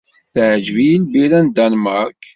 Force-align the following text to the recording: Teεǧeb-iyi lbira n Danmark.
Teεǧeb-iyi 0.33 0.97
lbira 1.03 1.39
n 1.41 1.47
Danmark. 1.55 2.21